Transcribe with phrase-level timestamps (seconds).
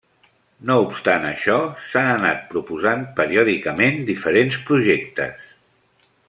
[0.69, 1.57] No obstant això,
[1.91, 5.47] s'han anat proposant periòdicament diferents projectes.